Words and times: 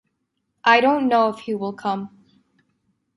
I 0.63 0.81
don’t 0.81 1.05
know 1.07 1.29
if 1.29 1.41
he 1.41 1.53
will 1.53 1.73
come. 1.73 2.25